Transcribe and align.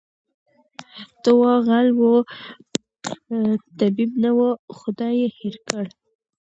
ته 1.21 1.29
وا 1.39 1.53
غل 1.67 1.87
وو 1.99 2.13
طبیب 3.79 4.11
نه 4.23 4.29
وو 4.37 4.49
خدای 4.77 5.15
ېې 5.23 5.27
هېر 5.37 5.55
کړ 5.67 5.85